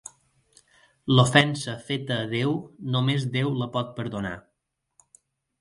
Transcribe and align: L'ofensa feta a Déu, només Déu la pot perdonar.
L'ofensa 1.17 1.75
feta 1.89 2.17
a 2.21 2.25
Déu, 2.33 2.55
només 2.97 3.29
Déu 3.39 3.55
la 3.63 3.71
pot 3.77 3.93
perdonar. 4.01 4.37